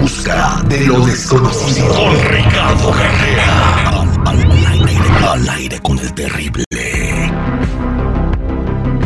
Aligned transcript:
Busca 0.00 0.62
de 0.66 0.86
lo 0.86 1.04
desconocido. 1.04 1.88
Con 1.88 2.14
Ricardo 2.30 2.90
Carrera. 2.90 4.00
Al, 4.24 4.38
aire, 4.66 4.96
al 5.28 5.46
aire 5.50 5.78
con 5.80 5.98
el 5.98 6.10
terrible. 6.14 6.64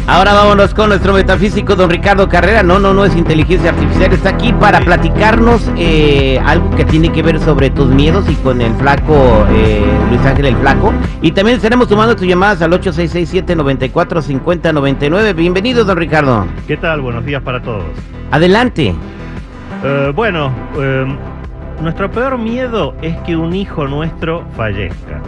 Ahora 0.07 0.35
vámonos 0.35 0.73
con 0.73 0.91
nuestro 0.91 1.13
metafísico, 1.15 1.75
don 1.75 1.91
Ricardo 1.91 2.29
Carrera. 2.29 2.63
No, 2.63 2.79
no, 2.79 2.95
no 2.95 3.05
es 3.05 3.17
inteligencia 3.17 3.71
artificial. 3.71 4.13
Está 4.13 4.29
aquí 4.29 4.53
para 4.53 4.79
platicarnos 4.81 5.69
eh, 5.77 6.39
algo 6.45 6.71
que 6.77 6.85
tiene 6.85 7.11
que 7.11 7.23
ver 7.23 7.41
sobre 7.41 7.71
tus 7.71 7.89
miedos 7.89 8.31
y 8.31 8.37
con 8.37 8.61
el 8.61 8.73
flaco 8.75 9.45
eh, 9.51 9.83
Luis 10.11 10.25
Ángel 10.25 10.47
el 10.47 10.57
Flaco. 10.59 10.93
Y 11.23 11.33
también 11.33 11.57
estaremos 11.57 11.89
tomando 11.89 12.15
tus 12.15 12.29
llamadas 12.29 12.63
al 12.63 12.71
8667-945099. 12.81 15.35
Bienvenido, 15.35 15.85
don 15.85 15.97
Ricardo. 15.97 16.47
¿Qué 16.69 16.77
tal? 16.77 17.01
Buenos 17.01 17.25
días 17.25 17.43
para 17.43 17.61
todos. 17.61 17.83
Adelante. 18.31 18.95
Eh, 19.87 20.13
bueno, 20.15 20.51
eh, 20.79 21.05
nuestro 21.83 22.11
peor 22.11 22.39
miedo 22.39 22.95
es 23.03 23.19
que 23.19 23.37
un 23.37 23.55
hijo 23.55 23.87
nuestro 23.87 24.43
fallezca. 24.57 25.21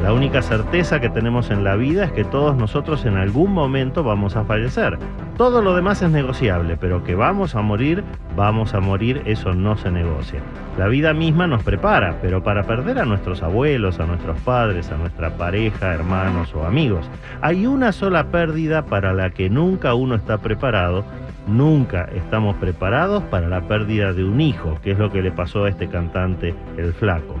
La 0.00 0.12
única 0.12 0.42
certeza 0.42 1.00
que 1.00 1.08
tenemos 1.08 1.50
en 1.50 1.64
la 1.64 1.74
vida 1.74 2.04
es 2.04 2.12
que 2.12 2.22
todos 2.22 2.54
nosotros 2.54 3.04
en 3.04 3.16
algún 3.16 3.52
momento 3.52 4.04
vamos 4.04 4.36
a 4.36 4.44
fallecer. 4.44 4.96
Todo 5.36 5.60
lo 5.60 5.74
demás 5.74 6.02
es 6.02 6.10
negociable, 6.10 6.76
pero 6.76 7.02
que 7.02 7.16
vamos 7.16 7.56
a 7.56 7.62
morir, 7.62 8.04
vamos 8.36 8.74
a 8.74 8.80
morir, 8.80 9.22
eso 9.24 9.54
no 9.54 9.76
se 9.76 9.90
negocia. 9.90 10.40
La 10.78 10.86
vida 10.86 11.12
misma 11.12 11.48
nos 11.48 11.64
prepara, 11.64 12.18
pero 12.22 12.44
para 12.44 12.62
perder 12.62 13.00
a 13.00 13.06
nuestros 13.06 13.42
abuelos, 13.42 13.98
a 13.98 14.06
nuestros 14.06 14.38
padres, 14.42 14.92
a 14.92 14.98
nuestra 14.98 15.30
pareja, 15.30 15.94
hermanos 15.94 16.54
o 16.54 16.64
amigos, 16.64 17.10
hay 17.40 17.66
una 17.66 17.90
sola 17.90 18.26
pérdida 18.26 18.84
para 18.84 19.12
la 19.14 19.30
que 19.30 19.50
nunca 19.50 19.94
uno 19.94 20.14
está 20.14 20.38
preparado 20.38 21.04
Nunca 21.46 22.08
estamos 22.12 22.56
preparados 22.56 23.22
para 23.24 23.48
la 23.48 23.68
pérdida 23.68 24.12
de 24.12 24.24
un 24.24 24.40
hijo, 24.40 24.78
que 24.82 24.90
es 24.90 24.98
lo 24.98 25.12
que 25.12 25.22
le 25.22 25.30
pasó 25.30 25.64
a 25.64 25.68
este 25.68 25.88
cantante, 25.88 26.54
el 26.76 26.92
flaco. 26.92 27.36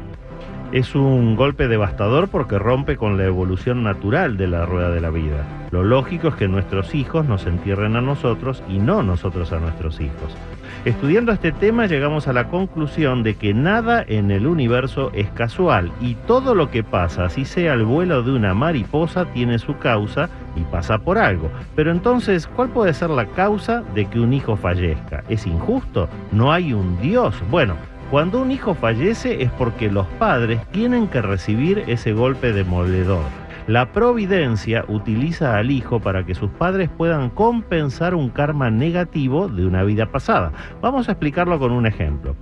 Es 0.72 0.94
un 0.94 1.34
golpe 1.34 1.66
devastador 1.66 2.28
porque 2.28 2.58
rompe 2.58 2.96
con 2.96 3.16
la 3.16 3.24
evolución 3.24 3.82
natural 3.82 4.36
de 4.36 4.46
la 4.46 4.64
rueda 4.64 4.90
de 4.90 5.00
la 5.00 5.10
vida. 5.10 5.65
Lo 5.70 5.82
lógico 5.82 6.28
es 6.28 6.34
que 6.34 6.48
nuestros 6.48 6.94
hijos 6.94 7.26
nos 7.26 7.46
entierren 7.46 7.96
a 7.96 8.00
nosotros 8.00 8.62
y 8.68 8.78
no 8.78 9.02
nosotros 9.02 9.52
a 9.52 9.58
nuestros 9.58 10.00
hijos. 10.00 10.36
Estudiando 10.84 11.32
este 11.32 11.50
tema 11.50 11.86
llegamos 11.86 12.28
a 12.28 12.32
la 12.32 12.48
conclusión 12.48 13.24
de 13.24 13.34
que 13.34 13.52
nada 13.52 14.04
en 14.06 14.30
el 14.30 14.46
universo 14.46 15.10
es 15.14 15.28
casual 15.30 15.90
y 16.00 16.14
todo 16.14 16.54
lo 16.54 16.70
que 16.70 16.84
pasa, 16.84 17.24
así 17.24 17.44
sea 17.44 17.74
el 17.74 17.84
vuelo 17.84 18.22
de 18.22 18.30
una 18.30 18.54
mariposa, 18.54 19.24
tiene 19.32 19.58
su 19.58 19.76
causa 19.78 20.28
y 20.54 20.60
pasa 20.60 20.98
por 20.98 21.18
algo. 21.18 21.50
Pero 21.74 21.90
entonces, 21.90 22.46
¿cuál 22.46 22.68
puede 22.68 22.94
ser 22.94 23.10
la 23.10 23.26
causa 23.26 23.82
de 23.94 24.06
que 24.06 24.20
un 24.20 24.32
hijo 24.32 24.56
fallezca? 24.56 25.24
¿Es 25.28 25.46
injusto? 25.46 26.08
¿No 26.30 26.52
hay 26.52 26.72
un 26.72 27.00
Dios? 27.00 27.34
Bueno, 27.50 27.74
cuando 28.10 28.40
un 28.40 28.52
hijo 28.52 28.74
fallece 28.74 29.42
es 29.42 29.50
porque 29.50 29.90
los 29.90 30.06
padres 30.18 30.60
tienen 30.70 31.08
que 31.08 31.20
recibir 31.20 31.82
ese 31.88 32.12
golpe 32.12 32.52
demoledor. 32.52 33.24
La 33.66 33.90
providencia 33.90 34.84
utiliza 34.86 35.56
al 35.56 35.72
hijo 35.72 35.98
para 35.98 36.24
que 36.24 36.36
sus 36.36 36.50
padres 36.50 36.88
puedan 36.88 37.30
compensar 37.30 38.14
un 38.14 38.30
karma 38.30 38.70
negativo 38.70 39.48
de 39.48 39.66
una 39.66 39.82
vida 39.82 40.06
pasada. 40.12 40.52
Vamos 40.80 41.08
a 41.08 41.12
explicarlo 41.12 41.58
con 41.58 41.72
un 41.72 41.84
ejemplo. 41.84 42.36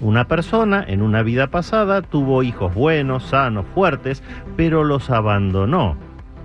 Una 0.00 0.26
persona 0.26 0.84
en 0.86 1.02
una 1.02 1.22
vida 1.22 1.46
pasada 1.52 2.02
tuvo 2.02 2.42
hijos 2.42 2.74
buenos, 2.74 3.26
sanos, 3.26 3.64
fuertes, 3.74 4.24
pero 4.56 4.82
los 4.82 5.08
abandonó. 5.08 5.96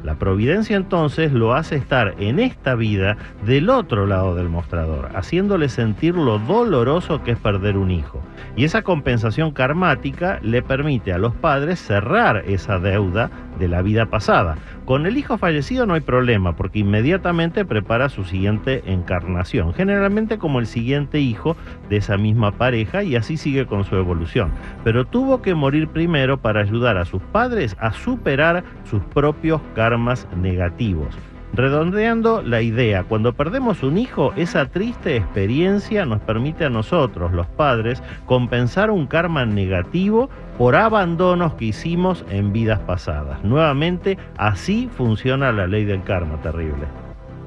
La 0.04 0.16
providencia 0.16 0.78
entonces 0.78 1.32
lo 1.32 1.54
hace 1.54 1.76
estar 1.76 2.16
en 2.18 2.40
esta 2.40 2.74
vida 2.74 3.18
del 3.46 3.70
otro 3.70 4.08
lado 4.08 4.34
del 4.34 4.50
mostrador, 4.50 5.10
haciéndole 5.16 5.70
sentir 5.70 6.16
lo 6.16 6.40
doloroso 6.40 7.24
que 7.24 7.32
es 7.32 7.38
perder 7.38 7.78
un 7.78 7.92
hijo. 7.92 8.20
Y 8.56 8.66
esa 8.66 8.82
compensación 8.82 9.52
karmática 9.52 10.40
le 10.42 10.64
permite 10.64 11.14
a 11.14 11.20
los 11.20 11.36
padres 11.36 11.80
cerrar 11.80 12.44
esa 12.48 12.80
deuda 12.80 13.30
de 13.62 13.68
la 13.70 13.82
vida 13.82 14.08
pasada. 14.08 14.58
Con 14.86 15.06
el 15.06 15.18
hijo 15.18 15.38
fallecido 15.38 15.86
no 15.86 15.94
hay 15.94 16.02
problema 16.02 16.56
porque 16.58 16.80
inmediatamente 16.80 17.64
prepara 17.64 18.10
su 18.10 18.26
siguiente 18.26 18.82
encarnación, 18.88 19.74
generalmente 19.74 20.40
como 20.40 20.60
el 20.60 20.66
siguiente 20.66 21.20
hijo 21.20 21.56
de 21.88 21.98
esa 21.98 22.18
misma 22.18 22.52
pareja 22.52 23.04
y 23.04 23.16
así 23.16 23.38
sigue 23.38 23.68
con 23.68 23.86
su 23.86 23.96
evolución. 23.96 24.52
Pero 24.84 25.06
tuvo 25.06 25.42
que 25.42 25.54
morir 25.54 25.88
primero 25.88 26.42
para 26.42 26.62
ayudar 26.62 26.98
a 26.98 27.06
sus 27.06 27.22
padres 27.22 27.78
a 27.80 27.94
superar 27.94 28.64
sus 28.84 29.02
propios 29.04 29.62
karmas 29.76 30.28
negativos. 30.36 31.16
Redondeando 31.54 32.42
la 32.42 32.62
idea, 32.62 33.04
cuando 33.04 33.34
perdemos 33.34 33.84
un 33.84 33.98
hijo, 33.98 34.32
esa 34.38 34.68
triste 34.68 35.18
experiencia 35.18 36.06
nos 36.06 36.22
permite 36.22 36.64
a 36.64 36.70
nosotros, 36.70 37.34
los 37.34 37.48
padres, 37.48 38.02
compensar 38.26 38.90
un 38.90 39.06
karma 39.06 39.46
negativo 39.46 40.30
por 40.58 40.78
abandonos 40.78 41.56
que 41.56 41.66
hicimos 41.66 42.24
en 42.30 42.54
vidas 42.54 42.80
pasadas. 42.80 43.44
Nuevamente, 43.44 44.18
así 44.38 44.90
funciona 44.96 45.52
la 45.52 45.68
ley 45.68 45.84
del 45.84 46.04
karma, 46.04 46.42
terrible. 46.42 46.86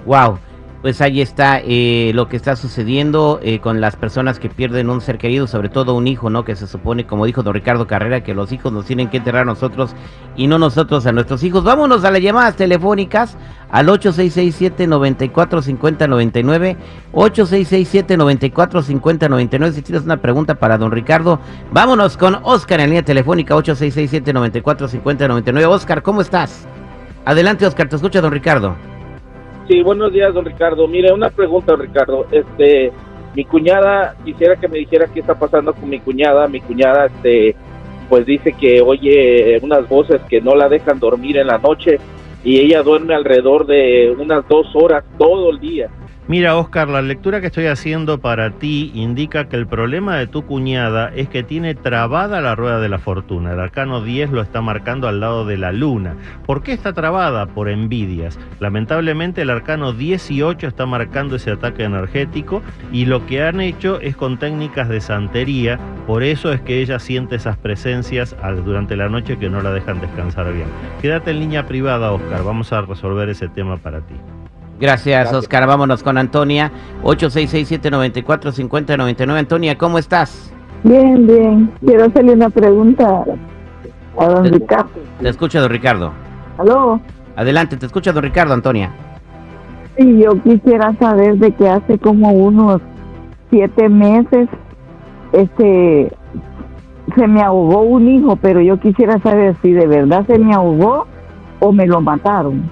Wow. 0.05 0.39
Pues 0.85 1.01
ahí 1.01 1.21
está 1.23 1.63
eh, 1.65 2.13
lo 2.13 2.29
que 2.29 2.37
está 2.37 2.57
sucediendo 2.57 3.41
eh, 3.43 3.59
con 3.59 3.81
las 3.81 3.97
personas 3.97 4.39
que 4.39 4.51
pierden 4.51 4.91
un 4.91 5.01
ser 5.01 5.17
querido, 5.17 5.47
sobre 5.47 5.71
todo 5.71 5.95
un 5.95 6.07
hijo, 6.07 6.29
¿no? 6.29 6.45
Que 6.45 6.57
se 6.57 6.67
supone, 6.67 7.07
como 7.07 7.25
dijo 7.25 7.43
don 7.43 7.55
Ricardo 7.55 7.87
Carrera, 7.87 8.23
que 8.23 8.35
los 8.35 8.53
hijos 8.53 8.71
nos 8.71 8.85
tienen 8.85 9.09
que 9.09 9.17
enterrar 9.17 9.45
a 9.45 9.47
nosotros 9.47 9.95
y 10.37 10.47
no 10.47 10.59
nosotros 10.59 11.07
a 11.07 11.13
nuestros 11.13 11.43
hijos. 11.43 11.65
Vámonos 11.65 12.05
a 12.05 12.11
las 12.11 12.21
llamadas 12.21 12.57
telefónicas 12.57 13.39
al 13.71 13.87
8667-945099, 13.87 16.77
8667-945099. 17.15 19.73
Si 19.73 19.81
tienes 19.81 20.05
una 20.05 20.19
pregunta 20.19 20.57
para 20.57 20.77
don 20.77 20.93
Ricardo, 20.93 21.41
vámonos 21.73 22.19
con 22.19 22.41
Oscar 22.43 22.81
en 22.81 22.91
línea 22.91 23.03
telefónica, 23.03 23.57
8667-945099. 23.57 25.67
Oscar, 25.67 26.03
¿cómo 26.03 26.21
estás? 26.21 26.69
Adelante, 27.25 27.65
Oscar, 27.65 27.89
te 27.89 27.97
escucha 27.97 28.21
don 28.21 28.33
Ricardo. 28.33 28.77
Sí, 29.67 29.83
buenos 29.83 30.13
días, 30.13 30.35
don 30.35 30.45
Ricardo. 30.45 30.87
Mire, 30.87 31.11
una 31.11 31.31
pregunta, 31.31 31.73
don 31.73 31.81
Ricardo. 31.81 32.27
Este, 32.31 32.93
mi 33.35 33.47
cuñada, 33.47 34.15
quisiera 34.23 34.57
que 34.57 34.69
me 34.69 34.79
dijera 34.79 35.07
qué 35.07 35.21
está 35.21 35.35
pasando 35.39 35.73
con 35.73 35.89
mi 35.89 36.01
cuñada. 36.01 36.47
Mi 36.49 36.61
cuñada, 36.61 37.07
este, 37.07 37.57
pues 38.11 38.27
dice 38.27 38.53
que 38.53 38.83
oye 38.83 39.59
unas 39.63 39.89
voces 39.89 40.21
que 40.29 40.43
no 40.43 40.55
la 40.55 40.69
dejan 40.69 41.01
dormir 41.01 41.39
en 41.39 41.47
la 41.47 41.57
noche 41.57 41.99
y 42.45 42.61
ella 42.61 42.83
duerme 42.83 43.15
alrededor 43.15 43.67
de 43.67 44.15
unas 44.19 44.47
dos 44.49 44.67
horas 44.75 45.03
todo 45.17 45.49
el 45.51 45.59
día. 45.61 45.89
Mira, 46.27 46.57
Oscar, 46.57 46.89
la 46.89 47.03
lectura 47.03 47.43
que 47.43 47.49
estoy 47.49 47.67
haciendo 47.67 48.19
para 48.19 48.53
ti 48.53 48.91
indica 48.95 49.47
que 49.51 49.57
el 49.57 49.67
problema 49.67 50.17
de 50.17 50.27
tu 50.27 50.47
cuñada 50.47 51.13
es 51.15 51.29
que 51.29 51.43
tiene 51.43 51.75
trabada 51.75 52.41
la 52.41 52.55
rueda 52.55 52.81
de 52.81 52.89
la 52.89 52.99
fortuna. 52.99 53.53
El 53.53 53.61
arcano 53.61 54.01
10 54.01 54.31
lo 54.31 54.41
está 54.41 54.63
marcando 54.63 55.07
al 55.07 55.21
lado 55.21 55.45
de 55.45 55.59
la 55.59 55.71
luna. 55.71 56.15
¿Por 56.47 56.63
qué 56.63 56.73
está 56.73 56.95
trabada? 56.95 57.45
Por 57.45 57.69
envidias. 57.69 58.39
Lamentablemente 58.59 59.43
el 59.43 59.51
arcano 59.51 59.93
18 59.93 60.67
está 60.67 60.87
marcando 60.87 61.37
ese 61.37 61.51
ataque 61.51 61.85
energético 61.85 62.63
y 62.91 63.05
lo 63.05 63.27
que 63.27 63.43
han 63.43 63.61
hecho 63.61 64.01
es 64.01 64.17
con 64.17 64.39
técnicas 64.39 64.89
de 64.89 65.03
santería. 65.03 65.79
Por 66.07 66.23
eso 66.23 66.55
es 66.55 66.63
que 66.63 66.81
ella 66.81 67.01
siente 67.01 67.37
esas 67.37 67.59
presencias 67.59 68.35
durante 68.65 68.97
la 68.97 69.11
noche 69.11 69.37
que 69.37 69.51
no 69.51 69.61
la 69.61 69.73
dejan 69.73 70.01
descansar 70.01 70.51
bien. 70.55 70.69
Quédate 71.03 71.33
en 71.33 71.41
línea 71.41 71.67
privada, 71.67 72.13
Oscar. 72.13 72.43
Vamos 72.45 72.73
a 72.73 72.81
resolver 72.81 73.29
ese 73.29 73.49
tema 73.49 73.77
para 73.77 74.01
ti. 74.01 74.15
Gracias, 74.81 75.33
Oscar. 75.33 75.67
Vámonos 75.67 76.03
con 76.03 76.19
Antonia. 76.19 76.71
8667-945099. 77.03 79.39
Antonia, 79.39 79.79
¿cómo 79.79 79.99
estás? 79.99 80.53
Bien, 80.83 81.27
bien. 81.27 81.71
Quiero 81.85 82.05
hacerle 82.05 82.33
una 82.35 82.51
pregunta 82.51 83.25
a 84.19 84.27
don 84.27 84.43
Te- 84.45 84.51
Ricardo. 84.51 84.91
Te 85.21 85.29
escucha, 85.29 85.61
don 85.61 85.71
Ricardo. 85.71 86.13
¿Aló? 86.59 87.01
Adelante, 87.37 87.77
te 87.77 87.87
escucha, 87.87 88.13
don 88.13 88.23
Ricardo, 88.23 88.55
Antonia. 88.55 88.91
Sí, 89.97 90.19
yo 90.19 90.41
quisiera 90.43 90.93
saber 90.99 91.37
de 91.39 91.53
que 91.53 91.69
hace 91.69 91.99
como 91.99 92.31
unos 92.33 92.81
siete 93.51 93.89
meses 93.89 94.49
este 95.33 96.13
se 97.17 97.27
me 97.29 97.43
ahogó 97.43 97.83
un 97.83 98.09
hijo, 98.09 98.37
pero 98.37 98.61
yo 98.61 98.79
quisiera 98.81 99.19
saber 99.21 99.55
si 99.63 99.73
de 99.73 99.87
verdad 99.87 100.25
se 100.27 100.39
me 100.39 100.53
ahogó 100.55 101.07
o 101.61 101.73
me 101.73 101.87
lo 101.87 102.01
mataron. 102.01 102.69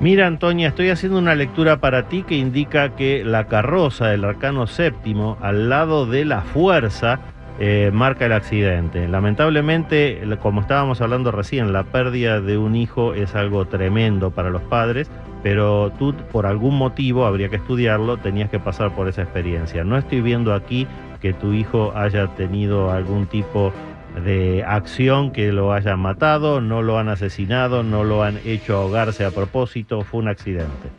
Mira, 0.00 0.26
Antonia, 0.26 0.68
estoy 0.68 0.88
haciendo 0.88 1.18
una 1.18 1.34
lectura 1.34 1.76
para 1.76 2.08
ti 2.08 2.22
que 2.22 2.34
indica 2.34 2.96
que 2.96 3.22
la 3.22 3.48
carroza 3.48 4.06
del 4.06 4.24
arcano 4.24 4.66
séptimo, 4.66 5.36
al 5.42 5.68
lado 5.68 6.06
de 6.06 6.24
la 6.24 6.40
fuerza, 6.40 7.20
eh, 7.58 7.90
marca 7.92 8.24
el 8.24 8.32
accidente. 8.32 9.06
Lamentablemente, 9.06 10.24
la- 10.24 10.38
como 10.38 10.62
estábamos 10.62 11.02
hablando 11.02 11.30
recién, 11.30 11.74
la 11.74 11.82
pérdida 11.84 12.40
de 12.40 12.56
un 12.56 12.76
hijo 12.76 13.12
es 13.12 13.34
algo 13.34 13.66
tremendo 13.66 14.30
para 14.30 14.48
los 14.48 14.62
padres, 14.62 15.10
pero 15.42 15.92
tú, 15.98 16.14
por 16.32 16.46
algún 16.46 16.78
motivo, 16.78 17.26
habría 17.26 17.50
que 17.50 17.56
estudiarlo, 17.56 18.16
tenías 18.16 18.48
que 18.48 18.58
pasar 18.58 18.94
por 18.94 19.06
esa 19.06 19.20
experiencia. 19.22 19.84
No 19.84 19.98
estoy 19.98 20.22
viendo 20.22 20.54
aquí 20.54 20.86
que 21.20 21.34
tu 21.34 21.52
hijo 21.52 21.92
haya 21.94 22.26
tenido 22.28 22.90
algún 22.90 23.26
tipo 23.26 23.70
de 23.70 23.89
acción 24.66 25.32
que 25.32 25.52
lo 25.52 25.72
hayan 25.72 26.00
matado, 26.00 26.60
no 26.60 26.82
lo 26.82 26.98
han 26.98 27.08
asesinado, 27.08 27.82
no 27.82 28.04
lo 28.04 28.22
han 28.22 28.38
hecho 28.44 28.76
ahogarse 28.76 29.24
a 29.24 29.30
propósito, 29.30 30.02
fue 30.02 30.20
un 30.20 30.28
accidente. 30.28 30.90